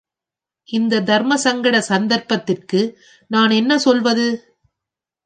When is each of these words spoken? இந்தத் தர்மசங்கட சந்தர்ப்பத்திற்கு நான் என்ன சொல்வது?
இந்தத் 0.69 1.05
தர்மசங்கட 1.05 1.77
சந்தர்ப்பத்திற்கு 1.79 2.81
நான் 3.31 3.49
என்ன 3.49 3.77
சொல்வது? 3.77 4.27